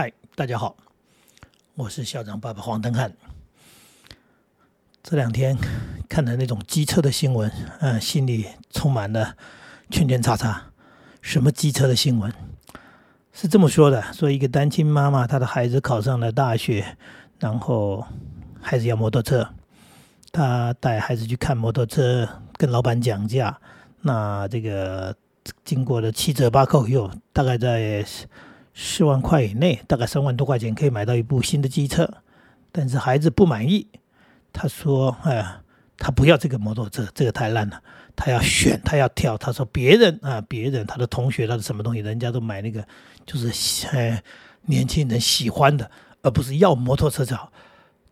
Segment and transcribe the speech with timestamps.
[0.00, 0.74] 嗨，大家好，
[1.74, 3.12] 我是校长爸爸黄登汉。
[5.02, 5.54] 这两天
[6.08, 9.36] 看的那种机车的新闻，嗯，心里充满了
[9.90, 10.72] 圈圈叉叉。
[11.20, 12.32] 什么机车的新闻？
[13.34, 16.96] 是这么说的：说一个单亲妈妈，她的孩子考上了大学，
[17.38, 18.06] 然后
[18.58, 19.50] 孩子要摩托车，
[20.32, 23.60] 她带孩子去看摩托车，跟老板讲价，
[24.00, 25.14] 那这个
[25.62, 28.02] 经过了七折八扣以后，大概在
[28.82, 32.10] 四万块以内，大概三万多块钱可以买到一部新的机车，
[32.72, 33.86] 但是孩子不满意，
[34.54, 35.60] 他说：“哎呀，
[35.98, 37.82] 他不要这个摩托车，这个太烂了。
[38.16, 39.36] 他要选，他要挑。
[39.36, 42.82] 他说别人啊，别人他的同学他的什么东西，人家都买那个，
[43.26, 43.52] 就是
[43.92, 44.18] 呃
[44.62, 45.90] 年轻人喜欢的，
[46.22, 47.52] 而不是要摩托车好。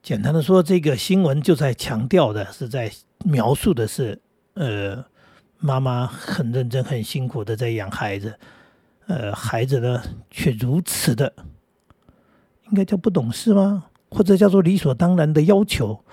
[0.02, 2.92] 简单的说，这个新闻就在强调的是在
[3.24, 4.20] 描述的是，
[4.52, 5.02] 呃，
[5.58, 8.38] 妈妈很认真、很辛苦的在养孩子。”
[9.08, 11.32] 呃，孩子呢，却如此的，
[12.68, 13.86] 应该叫不懂事吗？
[14.10, 16.04] 或者叫做理所当然的要求？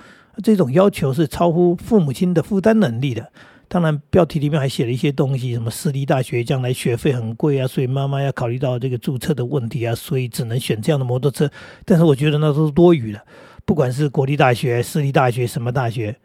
[0.41, 3.31] 这种要求是超乎父母亲的负担能力的。
[3.67, 11.49] 当然，标题里面还写了一些东西，什么私立大学将来学费很贵啊，所以妈妈要考虑到这个注册的问题啊，所以只能选这样的摩托车。
[11.83, 13.21] 但是我觉得那都是多余的。
[13.65, 16.15] 不管是国立大学、私立大学、什么大学，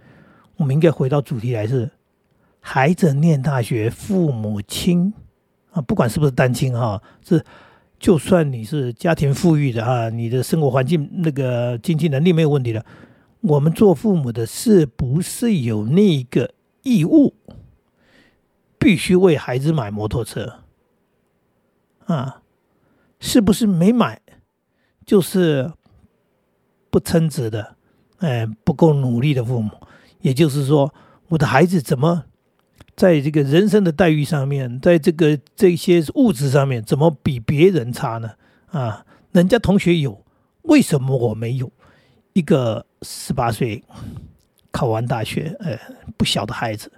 [0.57, 1.91] 我们应该回到主题来，是
[2.61, 5.13] 孩子念大学，父母亲。
[5.73, 7.45] 啊，不管是不是单亲哈，是
[7.99, 12.85] 就算你是家庭富裕的啊，你的生活环境那个经济能力没有问题的，
[13.41, 17.35] 我们做父母的是不是有那个义务，
[18.79, 20.61] 必须为孩子买摩托车？
[22.07, 22.43] 啊，
[23.21, 24.21] 是不是没买
[25.07, 25.73] 就是
[26.91, 27.77] 不称职的，
[28.19, 29.71] 哎，不够努力的父母？
[30.21, 30.93] 也就是说，
[31.29, 32.25] 我的孩子怎么？
[33.01, 38.33] 在这个人生的待遇上面，在这个这些物质上面，怎么比别人差呢？
[38.67, 40.23] 啊，人家同学有，
[40.65, 41.73] 为什么我没有？
[42.35, 43.83] 一个十八岁
[44.71, 45.79] 考完大学，呃，
[46.19, 46.93] 不小的孩子，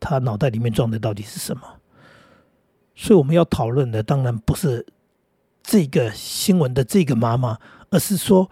[0.00, 1.60] 他脑袋里面装的到底是什么？
[2.94, 4.86] 所以我们要讨论的，当然不是
[5.62, 7.58] 这个新闻的这个妈妈，
[7.90, 8.50] 而是说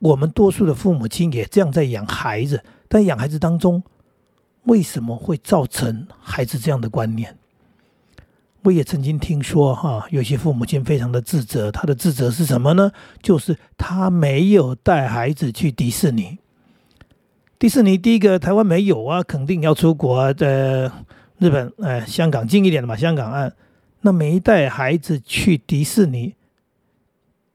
[0.00, 3.82] 我们多数的父母亲也这样在养孩子，但养孩子当中。
[4.66, 7.36] 为什么会造成孩子这样的观念？
[8.62, 11.70] 我也曾经听说，哈，有些父母亲非常的自责。
[11.70, 12.90] 他的自责是什么呢？
[13.22, 16.38] 就是他没有带孩子去迪士尼。
[17.60, 20.90] 迪士尼第一个台湾没有啊，肯定要出国啊，在
[21.38, 23.52] 日本，哎，香港近一点的嘛，香港啊，
[24.00, 26.34] 那没带孩子去迪士尼，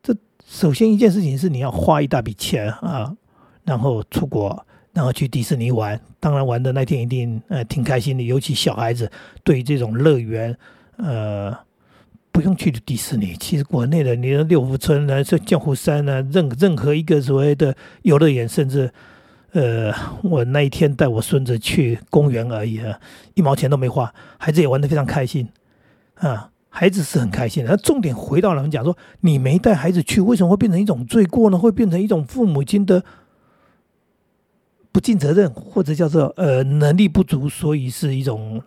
[0.02, 0.16] 这
[0.48, 3.18] 首先一件事情是你要花一大笔钱啊，
[3.66, 4.66] 然后出国。
[4.94, 9.10] 然后去迪士尼玩，当然玩的那天一定呃挺开心的，尤其小孩子
[9.42, 10.54] 对于这种乐园，
[10.98, 11.58] 呃，
[12.30, 18.92] 不用去迪士尼，其实国内的你的六福村呢，这江湖山呢，任任何一个所谓的游乐园，甚至
[19.54, 19.94] 呃，
[20.24, 23.00] 我那一天带我孙子去公园而已啊，
[23.34, 25.48] 一毛钱都没花，孩子也玩的非常开心
[26.16, 27.72] 啊，孩子是很开心的。
[27.72, 31.58] 那重点回到我们讲说，你没带孩子去，为什么会变成一种罪过呢？
[31.58, 33.02] 会变成一种父母亲的。
[34.92, 38.62] 不尽责任，或者叫做呃能力不足，所以是一种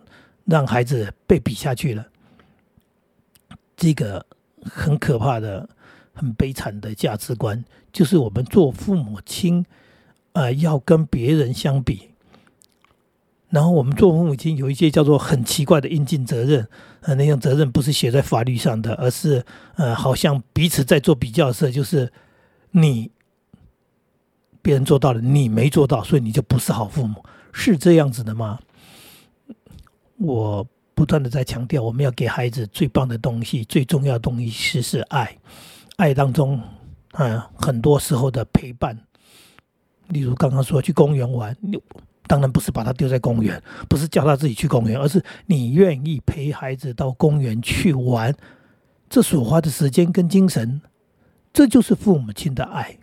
[0.45, 2.07] 让孩子被比下去了。
[3.77, 4.25] 这个
[4.63, 5.69] 很可怕的、
[6.13, 7.63] 很悲惨的价值观，
[7.93, 9.65] 就是我们做父母亲，
[10.33, 12.09] 呃，要跟别人相比。
[13.49, 16.67] 然后我们做父母亲有一些叫做很奇怪的应尽责任，
[17.01, 22.11] 呃，那种责任不是写在法律上的，而是呃，好像彼此在做比较时候，就是
[22.71, 23.11] 你。
[24.65, 28.57] 别人做到了，你没做到，所以你就不是好父母，是这样子的吗？
[30.17, 35.37] 我不断的在强调，我们要给孩子最棒的东西，最重要的东西是是爱，
[35.97, 36.59] 爱当中，
[37.11, 38.99] 嗯，很多时候的陪伴。
[40.07, 41.79] 例如刚刚说去公园玩，你
[42.25, 48.35] 当然不是把他丢在公园，不是叫他自己去公园，而是你愿意陪孩子到公园去玩，
[49.07, 50.81] 这所花的时间跟精神，
[51.53, 52.97] 这就是父母亲的爱。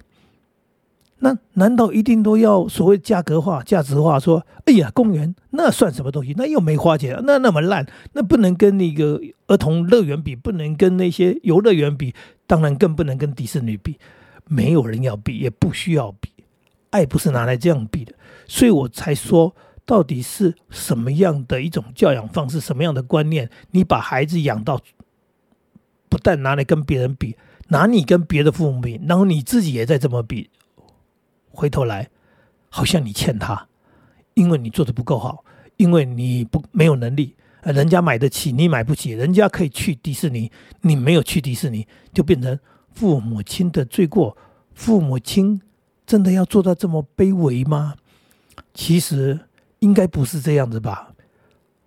[1.25, 4.19] 那难道一定都要所谓价格化、价值化？
[4.19, 6.35] 说，哎呀，公园那算什么东西？
[6.37, 12.13] 那又没花钱，那那么烂，那不能跟那个儿童乐园比，不能跟那些游乐园比，
[12.49, 13.99] 当然更不能跟迪士尼比。
[14.49, 16.29] 没有人要比，也不需要比。
[16.91, 18.13] 爱不是拿来这样比的，
[18.49, 19.55] 所以我才说，
[19.87, 23.49] 到底是什么样的一种教养方式，什么样的观念？
[23.71, 24.81] 你把孩子养到，
[26.09, 27.37] 不但拿来跟别人比，
[27.69, 30.51] 拿你跟别的父母比，然后你自己也在这么比。
[31.53, 32.09] 回头来，
[32.69, 33.69] 好像你欠他，
[34.35, 35.45] 因为你做的不够好，
[35.77, 40.51] 因为你不没有能力，呃人家买得起，你买不起，人家可以去迪士尼，
[40.81, 42.59] 你没有去迪士尼，就变成
[42.95, 44.37] 父母亲的罪过，
[44.75, 45.61] 父母亲
[46.07, 47.95] 真的要做到这么卑微吗？
[48.75, 49.39] 其实
[49.81, 51.12] 应该不是这样子吧。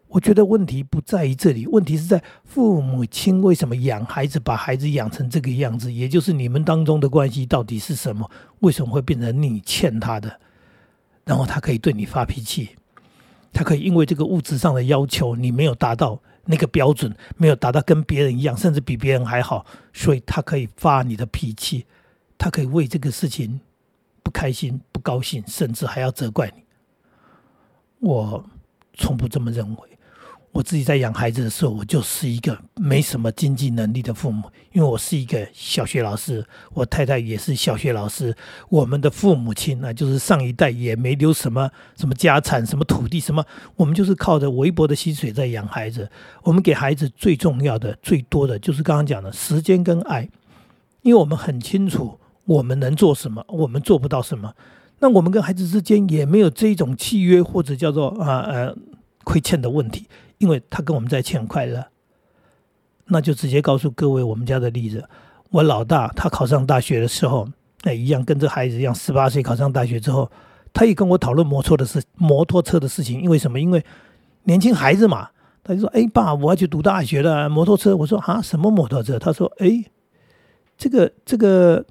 [0.07, 8.29] 我觉得问题不在于这里，问题是在父母亲为什么养孩子，把孩子养成这个样子，也就是你们当中的关系到底是什么？
[8.59, 10.39] 为什么会变成你欠他的，
[11.25, 12.77] 然后他可以对你发脾气，
[13.51, 21.85] 他可以因为这个物质上的要求你没有达到那个标准，没有达到跟别人一样，甚至比别人还好，所以他可以发你的脾气，
[22.37, 23.59] 他可以为这个事情
[24.23, 26.63] 不开心、不高兴，甚至还要责怪你。
[27.99, 28.45] 我
[28.93, 29.94] 从不这么认为。
[30.55, 38.33] 我自己在养孩子的时候，我就是一个没什么经济能力的父母，因为我是一个小学老师，我太太也是小学老师，
[38.69, 46.09] 我们的父母亲那就是上一代也没留什么什么家产、什么土地、什么，我们就是靠着微薄的薪水在养孩子。
[46.43, 50.29] 我们给孩子最重要的、最多的就是刚刚讲的时间跟爱，
[51.01, 54.53] 因为我们很清楚我们能做什么，我们做不到什么。
[54.99, 58.73] 那我们跟孩子之间也没有这种契约或者叫做啊呃
[59.25, 60.05] 亏欠的问题。
[60.37, 61.85] 因为他跟我们在一起很快乐，
[63.05, 65.07] 那就直接告诉各位我们家的例子。
[65.51, 67.47] 我老大他考上大学的时候，
[67.83, 70.29] 那一样跟这孩子一样，十八岁考上大学之后，
[70.73, 73.21] 他也跟我讨论摩托的事，摩托车的事情。
[73.21, 73.59] 因为什么？
[73.59, 73.81] 因为
[74.43, 75.29] 年轻孩子嘛，
[75.63, 79.85] 他就说：“哎，爸，我要去读大学了，摩托车。”我说：“啊，什么摩托车？”他说：“哎，
[80.77, 81.85] 这个这个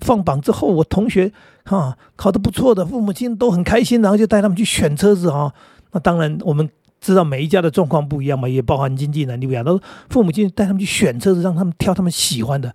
[0.00, 1.30] 放榜之后，我同学
[1.64, 5.54] 啊考的不错的，父母亲都很开心，然后就带他们去选车子啊。
[5.92, 6.68] 那当然我们。
[7.00, 9.64] 知道每一家的状况不一样嘛，也包含经济能力不一样。
[9.64, 9.80] 都
[10.10, 12.74] 父母亲带他们去选车子，让他们挑他们喜欢的，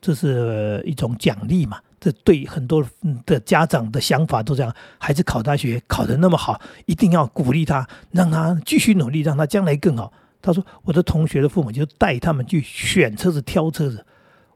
[0.00, 1.78] 这是一种奖励嘛。
[1.98, 2.84] 这对很多
[3.24, 10.12] 的家长的想法都这样：孩子考大学考得那么好，一定要鼓励他，让他继续努力，让他将来更好。
[10.42, 14.04] 他说：“我的同学的父母就带他们去选车子、挑车子。”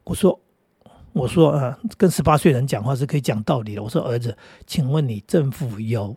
[0.05, 0.39] 我说
[1.15, 4.37] ：“我说啊，跟十八岁人讲话是可以讲道理的。”我说：“儿子，
[4.67, 6.15] 请问你政府有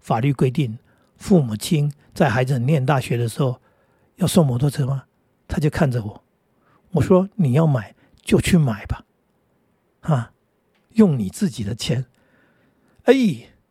[0.00, 0.78] 法律规定？”
[1.24, 3.58] 父母亲在孩子念大学的时候
[4.16, 5.04] 要送摩托车吗？
[5.48, 6.22] 他就看着我，
[6.90, 9.06] 我说：“你要买就去买吧，
[10.02, 10.32] 啊，
[10.90, 12.04] 用你自己的钱。”
[13.04, 13.14] 哎，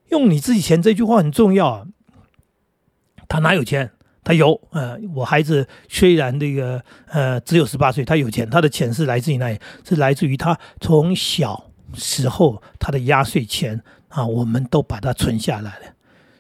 [0.09, 1.87] 用你自己钱这句话很重要啊。
[3.27, 3.91] 他哪有钱？
[4.23, 4.59] 他有。
[4.71, 9.59] 呃，我孩子虽然这个呃只有十八岁，他有钱，他的钱是来自于哪里？
[9.87, 15.93] 是来自于他从小时候他的压岁钱啊，我们都把它存下来了。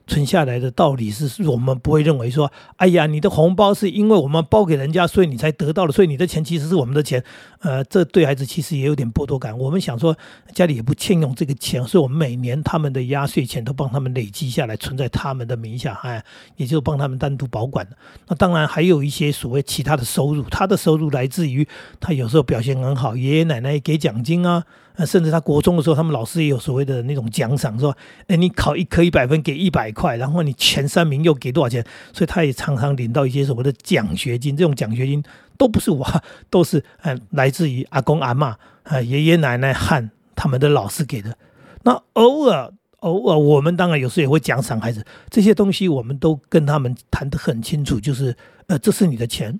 [0.05, 7.23] 存下来的道理是我们不会认为说，哎呀，你的红包是因为我们包给人家，所以你才得到的，所以你的钱其实是我们的钱。
[7.61, 9.57] 呃，这对孩子其实也有点剥夺感。
[9.57, 10.15] 我们想说，
[10.53, 16.21] 家里也不欠用这个钱，所以我们每年他们的压岁钱都帮他们累积下来，存在他们的名下，哎，
[16.57, 17.87] 也就帮他们单独保管
[18.27, 21.65] 那当然还有一些所谓其他的收入，他的收入来自于
[22.01, 24.65] 他有时候表现很好，爷爷奶奶给奖金啊。
[24.95, 27.95] 呃，甚至他国中的时候，他们老师也有所谓的那种奖赏，说，
[28.27, 31.83] 哎，你考一科一百分给一百块，然后你前三名又给多少钱？
[32.13, 34.55] 所以他也常常领到一些所谓的奖学金。
[34.55, 35.23] 这种奖学金
[35.57, 36.05] 都不是我，
[36.51, 41.35] 都是呃来自于阿公阿妈、啊爷爷奶奶和他们的老师给的。
[41.81, 48.37] 那偶尔偶尔，我们当然有时也会奖赏孩子，这些东西我们都跟他们谈得很清楚，就是
[48.67, 49.59] 呃，这是你的钱，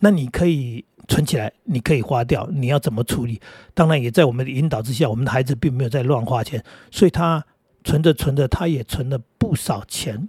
[0.00, 0.84] 那你可以。
[1.08, 3.40] 存起来，你可以花掉，你要怎么处理？
[3.74, 7.44] 当然，也在我们的引导之下，我们的孩子并没有在乱花钱，所以他
[7.82, 10.28] 存着存着，他也存了不少钱。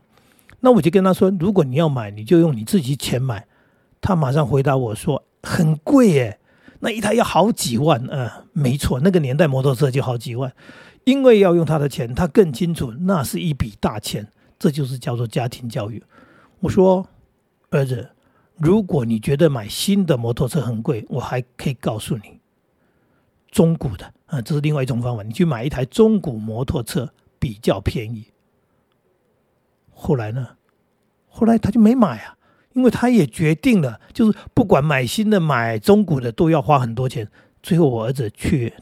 [0.62, 3.48] 那我就跟他说：“如果你要买，你就用你自己钱买。”
[4.00, 6.40] 他马上回答我说：“很贵耶，
[6.80, 10.54] 那一台要好几万。”嗯，没错，那个年代摩托车就好几万，
[11.04, 16.04] 因为要用他的钱，他更清楚那是一笔大钱，这就是叫做家庭教育。
[16.60, 17.08] 我说
[17.72, 18.10] ：“儿子。”
[18.62, 22.40] 如果你觉得买新的摩托车很贵，我还可以告诉你，
[23.50, 25.24] 中古的啊，这是另外一种方法。
[25.24, 28.26] 你去买一台中古摩托车比较便宜。
[29.92, 30.48] 后来呢？
[31.28, 32.38] 后来他就没买啊，
[32.74, 37.28] 因为他也决定了，就是不管买新的买中古的都要花很多钱。
[37.64, 38.74] 最后我儿子去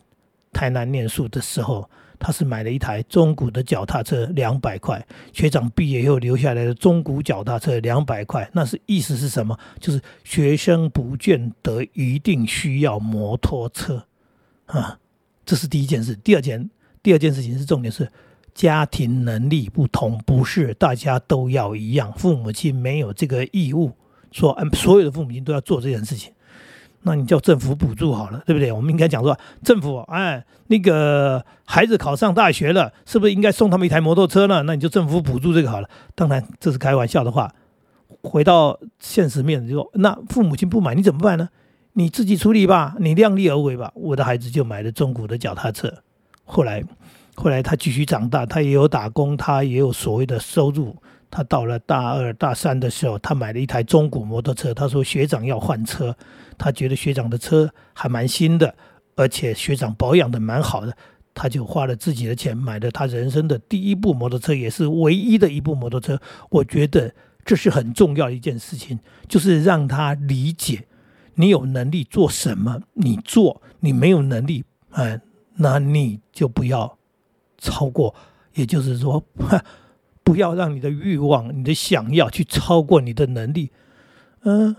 [0.52, 1.90] 台南念书的时候。
[2.20, 5.04] 他是买了一台中古的脚踏车，两百块。
[5.32, 8.48] 学长毕业以后留下来的中古脚踏车，两百块。
[8.54, 9.58] 那是意思是什么？
[9.80, 14.06] 就是学生不见得一定需要摩托车
[14.66, 15.00] 啊。
[15.46, 16.14] 这是第一件事。
[16.18, 16.70] 第二件，
[17.02, 18.12] 第二件事情是重点是
[18.54, 22.14] 家庭能力不同，不是大家都要一样。
[22.14, 23.94] 父母亲没有这个义务
[24.32, 26.34] 说，嗯，所有的父母亲都要做这件事情。
[27.04, 28.72] 那你叫政府补助好了，对不对？
[28.72, 34.64] 我们应该讲说，政府哎，那个孩子考上大学了，是不是应该送他们一台摩托车呢？
[34.64, 35.90] 那你就政府补助这个好了。
[36.14, 37.54] 当然这是开玩笑的话，
[38.22, 41.50] 回到现实面就说，那父母亲不买你怎么办呢？
[41.94, 43.92] 你自己处理吧，你量力而为吧。
[43.96, 45.92] 我的孩子就买了中古的脚踏车，
[46.44, 46.84] 后来，
[47.36, 50.96] 后来他继续长大，他也有打工，他也有所谓的收入。
[51.32, 54.74] 他到了大二、大三的时候，他买了一台中古摩托车。
[54.74, 56.16] 他说学长要换车，
[56.60, 58.76] 他觉得学长的车还蛮新的，
[59.16, 60.96] 而且学长保养的蛮好的，
[61.34, 66.22] 他就花了自己的钱买了他人生的第一部摩托车，也是唯一的一部摩托车。
[66.50, 67.12] 我觉得
[67.44, 70.86] 这是很重要的一件事情，就是让他理解。
[71.36, 75.22] 你有能力做什么，你做；你没有能力，哎，
[75.56, 76.98] 那你就不要
[77.58, 78.14] 超过。
[78.56, 79.24] 也就是说，
[80.22, 83.72] 不要让你的欲望、你的想要去超过你的能力。
[84.44, 84.76] 嗯，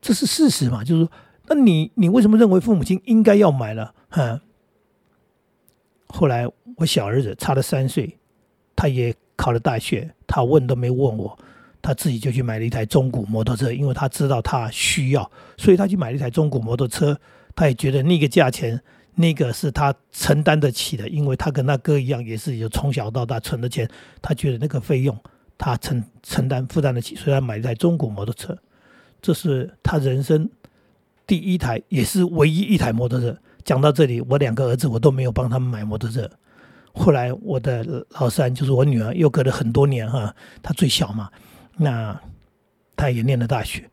[0.00, 0.84] 这是事实嘛？
[0.84, 1.12] 就是说，
[1.48, 3.94] 那你你为什么认为父母亲应该要买了？
[4.08, 4.40] 哈，
[6.08, 8.18] 后来我小儿子差了三岁，
[8.76, 11.38] 他也考了大学，他问都没问我。
[11.80, 17.18] 他自己就去买了一台中古摩托车，因为他知道他需要，所以他去买了一台中古摩托车。
[17.54, 18.80] 他也觉得那个价钱，
[19.14, 23.88] 那个是他承担得起的，因为他跟他哥一样，也是有从小到大存的钱。
[24.20, 25.16] 他觉得那个费用
[25.56, 28.58] 他承承担负担得起，所以他买了一台中古摩托车。
[29.20, 30.48] 这是他人生
[31.26, 33.36] 第一台，也是唯一一台摩托车。
[33.64, 36.30] 讲到这里，我两个儿子我都没有帮他们买摩托车。
[36.94, 41.28] 后来我的老三就是我女儿，又隔了很多年哈，她最小嘛。
[41.76, 42.18] 那
[42.96, 43.88] 他也念了大学，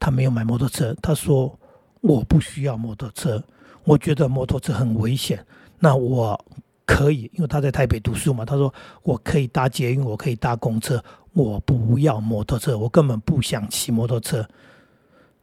[0.00, 0.96] 他没有买摩托车。
[1.02, 1.58] 他说
[2.00, 3.42] ：“我不需要摩托车，
[3.84, 5.44] 我觉得摩托车很危险。
[5.78, 6.42] 那我
[6.86, 8.46] 可以，因为他在台北读书嘛。
[8.46, 14.46] 他说我可以搭捷运，我可以搭公车，我不要摩托车，我根本不想骑摩托车。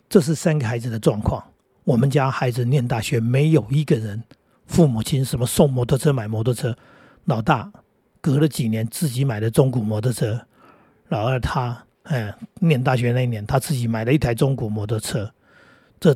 [0.08, 1.44] 这是三个孩子的状况。
[1.84, 4.24] 我们家孩子念大学，没有一个人
[4.68, 6.76] 父母亲什么送摩托车、买摩托车。
[7.26, 7.72] 老大
[8.22, 10.40] 隔了几年自己买的中古摩托车。”
[11.10, 15.32] 老二他，哎，念大学那年，他自己买了一台中古摩托车，
[16.00, 16.16] 这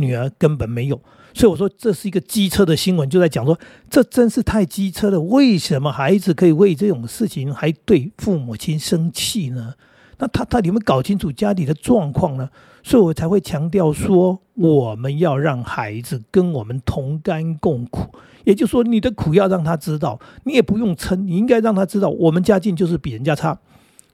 [0.00, 1.00] 女儿根本没有，
[1.34, 5.20] 所以我说这是一个机车的新闻，就在讲说，这真是太机车了。
[5.20, 9.74] 为什么孩子可以为这种事情还对父母亲生气呢？
[10.18, 12.50] 那他他有没有搞清楚家里的状况呢？
[12.82, 18.10] 所以我才会强调说，我们要让孩子跟我们同甘共苦，
[18.44, 23.58] 也就是说，你的苦要让他知道，你也不用撑，你应该让他知道，我们家境就是比人家差。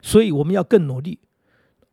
[0.01, 1.19] 所以我们要更努力，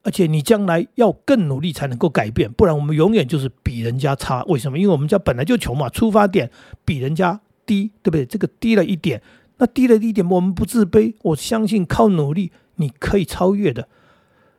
[0.04, 4.44] 而且你将来要更努力才能够改变，不然我们永远就是比人家差。
[4.44, 4.78] 为什么？
[4.78, 6.50] 因为我们家本来就穷嘛，出发点
[6.84, 8.26] 比人家低，对不对？
[8.26, 9.20] 这个低了一点，
[9.56, 11.14] 那低了一点，我们不自卑。
[11.23, 13.88] 我相信靠努力你可以超越的。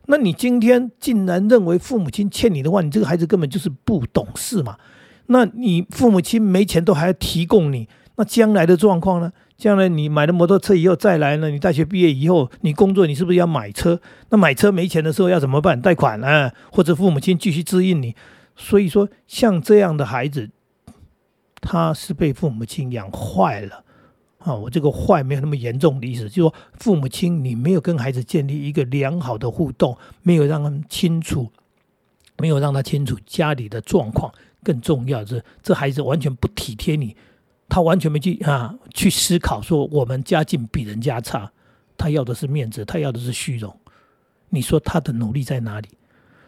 [0.07, 4.77] 那你今天竟然认为父母亲欠你的话，你这个孩子根本就是不懂事嘛？
[5.27, 9.31] 那你父母亲没钱都还要提供你，那将来的状况呢？
[9.57, 11.49] 将来你买了摩托车以后再来呢？
[11.49, 14.01] 你大学毕业以后你工作，你是不是要买车？
[14.29, 15.81] 那买车没钱的时候要怎么办？
[15.81, 18.15] 贷款啊，或者父母亲继续支应你。
[18.57, 20.49] 所以说，像这样的孩子，
[21.61, 23.83] 他是被父母亲养坏了
[24.39, 24.53] 啊！
[24.53, 31.51] 我这个坏没有那么严重的意思，就是说父母亲你没有跟孩子建立一个良好的互动，没有让他们清楚，
[32.37, 34.33] 没有让他清楚家里的状况。
[34.63, 37.15] 更重要的是，这孩子完全不体贴你。
[37.67, 41.51] 他完全没去啊，去思考说我们家境比人家差，
[41.97, 43.75] 他要的是面子，他要的是虚荣。
[44.49, 45.89] 你说他的努力在哪里？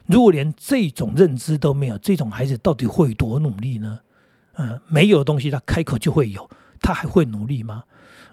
[0.05, 3.99] 如果连这种认知都没有，这种孩子到底会多努力呢？
[4.55, 7.83] 嗯，没有东西他开口就会有，他还会努力吗？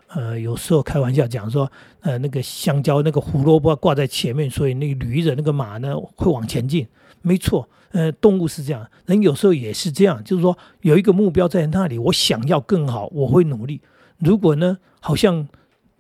[0.09, 6.87] 呃，有时候开玩笑讲说，呃，那个香蕉那个胡萝卜挂在前面，所以那个驴的那个马呢会往前进。
[7.27, 13.81] 没错，呃，动物是这样，人有时候也是这样，就是说有一个目标在那里，我想要更好，我会努力。
[14.19, 15.49] 如果呢，好像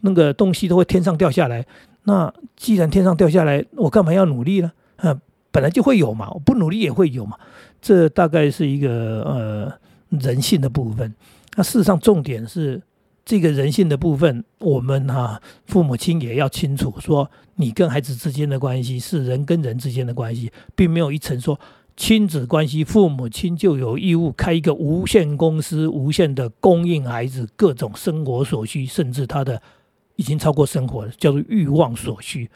[0.02, 1.66] 那个东西都会天上掉下来，
[2.02, 4.70] 那既然天上掉下来，我干嘛要努力呢？
[4.96, 5.18] 啊，
[5.50, 7.38] 本来就会有嘛，我不努力也会有嘛。
[7.80, 9.72] 这大概是一个呃
[10.10, 11.14] 人性的部分。
[11.56, 12.82] 那事实上，重点是。
[13.24, 21.58] 这个人性的部分，我们哈父母亲也要清楚，说你跟孩子之间的关系是人跟人之间的关系，并没有一层说
[21.96, 29.62] 亲子关系，父母亲就有义务开一个无限公司，无限的供应孩子各种生活所需，甚至他的
[30.16, 32.50] 已经超过生活了，叫做欲望所需。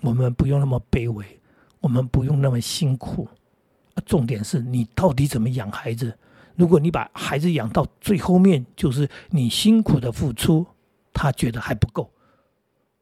[0.00, 1.24] 我们不用那么卑微，
[1.78, 3.28] 我们不用那么辛苦，
[4.04, 6.12] 重点是你到底怎么养孩子。
[6.56, 10.66] 如果你把孩子养到最后面，就是你辛苦的付出，
[11.12, 12.10] 他觉得还不够。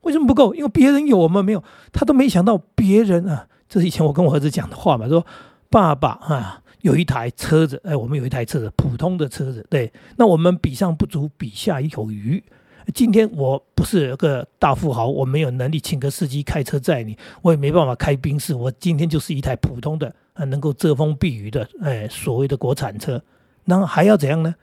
[0.02, 0.54] 为什么不够？
[0.54, 1.62] 因为别人有，我们没有。
[1.92, 5.06] 他都没想到别人啊，这是以前我跟我儿子讲的话嘛。
[5.08, 5.26] 说
[5.68, 9.92] 爸爸啊，有一台车子，哎，我们有一台车子，普通的车子，对。
[10.16, 12.42] 那我们比上不足，比下有余。
[12.94, 23.22] 今天我不是个大富豪，我没有能力请个司机开车载你，我也没办法开宾士，我今天就是一台普通的，啊，能够遮风避雨的，哎，所谓的国产车，
[23.64, 24.54] 那还要怎样呢？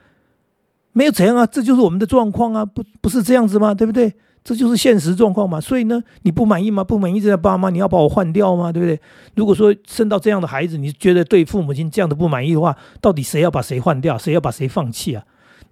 [0.94, 3.74] 没有怎样啊，这就是我们的状况啊，不不是这样子吗？
[3.74, 4.14] 对不对？
[4.44, 5.62] 这就是现实状况嘛。
[5.62, 6.84] 所以呢，你不满意吗？
[6.84, 8.72] 不满意这个爸妈，你要把我换掉吗？
[8.72, 9.00] 对不对？
[9.36, 14.18] 如果说生到这样的孩子，你觉得对父母亲这样的不满意的话，到底谁要把谁换掉？
[14.18, 15.24] 谁要把谁放弃啊？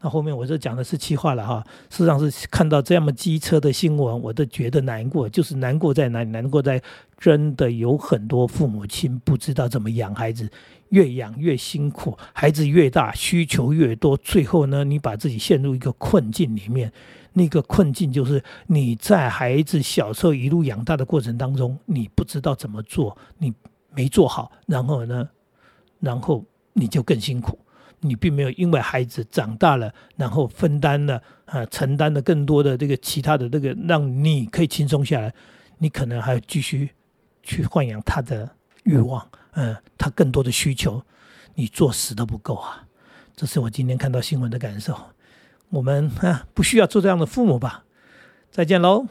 [0.05, 1.65] 那后面我就讲的是气话了哈。
[1.89, 5.27] 事实上是看到这么机车的新闻，我都觉得难过。
[5.27, 6.29] 就是难过在哪里？
[6.29, 6.79] 难过在
[7.17, 10.47] 真的有很多父母亲不知道怎么养孩子。
[10.89, 16.93] 越养越辛苦，孩子越大，需求越多，最后呢，你把自己陷入一个困境里面。
[17.33, 23.51] 那个困境就是你在孩子小时候一路养大的过程当中，你不知道怎么做，你
[23.95, 25.27] 没做好，然后呢，
[26.00, 27.57] 然后你就更辛苦。
[28.07, 35.33] 你并没有因为孩子长大了，然后分担了啊，承担了更多的这个其他的这个，让你可以轻松下来。
[35.77, 36.91] 你可能还要继续
[37.43, 38.50] 去豢养他的
[38.83, 39.27] 欲望。
[39.53, 41.03] 嗯，他更多的需求，
[41.55, 42.85] 你做死都不够啊！
[43.35, 44.97] 这是我今天看到新闻的感受。
[45.69, 47.83] 我们啊，不需要做这样的父母吧？
[48.51, 49.07] 再见喽。